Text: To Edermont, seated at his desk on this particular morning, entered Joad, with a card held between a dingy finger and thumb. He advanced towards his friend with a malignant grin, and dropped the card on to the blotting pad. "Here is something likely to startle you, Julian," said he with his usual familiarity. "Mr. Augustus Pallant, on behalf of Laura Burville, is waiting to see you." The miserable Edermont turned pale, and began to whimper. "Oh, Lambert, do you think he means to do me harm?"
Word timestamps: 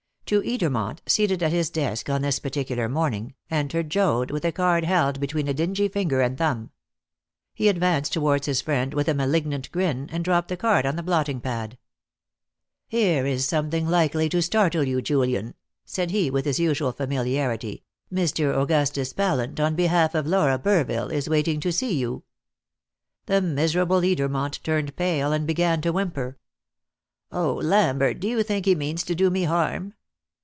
To 0.31 0.41
Edermont, 0.43 0.99
seated 1.07 1.43
at 1.43 1.51
his 1.51 1.69
desk 1.69 2.09
on 2.09 2.21
this 2.21 2.39
particular 2.39 2.87
morning, 2.87 3.33
entered 3.49 3.89
Joad, 3.89 4.31
with 4.31 4.45
a 4.45 4.53
card 4.53 4.85
held 4.85 5.19
between 5.19 5.49
a 5.49 5.53
dingy 5.53 5.89
finger 5.89 6.21
and 6.21 6.37
thumb. 6.37 6.71
He 7.53 7.67
advanced 7.67 8.13
towards 8.13 8.45
his 8.45 8.61
friend 8.61 8.93
with 8.93 9.09
a 9.09 9.13
malignant 9.13 9.69
grin, 9.73 10.07
and 10.09 10.23
dropped 10.23 10.47
the 10.47 10.55
card 10.55 10.85
on 10.85 10.93
to 10.93 10.95
the 10.95 11.03
blotting 11.03 11.41
pad. 11.41 11.77
"Here 12.87 13.25
is 13.25 13.45
something 13.45 13.89
likely 13.89 14.29
to 14.29 14.41
startle 14.41 14.85
you, 14.85 15.01
Julian," 15.01 15.53
said 15.83 16.11
he 16.11 16.31
with 16.31 16.45
his 16.45 16.61
usual 16.61 16.93
familiarity. 16.93 17.83
"Mr. 18.09 18.55
Augustus 18.57 19.11
Pallant, 19.11 19.59
on 19.59 19.75
behalf 19.75 20.15
of 20.15 20.25
Laura 20.25 20.57
Burville, 20.57 21.11
is 21.11 21.27
waiting 21.27 21.59
to 21.59 21.73
see 21.73 21.95
you." 21.97 22.23
The 23.25 23.41
miserable 23.41 23.99
Edermont 23.99 24.63
turned 24.63 24.95
pale, 24.95 25.33
and 25.33 25.45
began 25.45 25.81
to 25.81 25.91
whimper. 25.91 26.37
"Oh, 27.33 27.55
Lambert, 27.55 28.21
do 28.21 28.29
you 28.29 28.43
think 28.43 28.65
he 28.65 28.75
means 28.75 29.03
to 29.03 29.13
do 29.13 29.29
me 29.29 29.43
harm?" 29.43 29.93